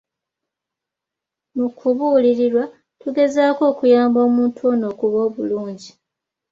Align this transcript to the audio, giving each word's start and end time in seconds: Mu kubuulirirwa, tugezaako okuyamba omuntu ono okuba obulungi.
Mu 1.57 1.67
kubuulirirwa, 1.77 2.63
tugezaako 3.01 3.61
okuyamba 3.71 4.19
omuntu 4.27 4.59
ono 4.71 4.85
okuba 4.93 5.17
obulungi. 5.27 5.89